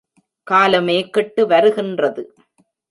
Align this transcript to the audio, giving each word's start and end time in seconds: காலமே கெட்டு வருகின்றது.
காலமே 0.47 0.97
கெட்டு 1.09 1.47
வருகின்றது. 1.47 2.23